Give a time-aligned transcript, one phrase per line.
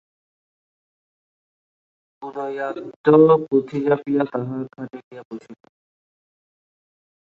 [2.23, 3.05] উদয়াদিত্য
[3.43, 5.69] পুঁথি ঝাঁপিয়া তাঁহার খাটে গিয়া বসিলেন।